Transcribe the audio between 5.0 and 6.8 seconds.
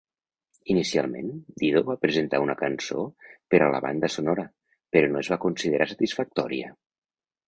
no es va considerar satisfactòria.